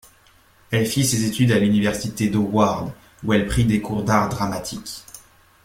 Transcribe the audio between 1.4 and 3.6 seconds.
à l'Université d'Howard où elle